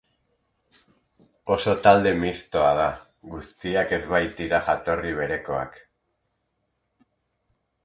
[1.55, 2.87] Oso talde mistoa da,
[3.35, 5.81] guztiak ez baitira jatorri berekoak.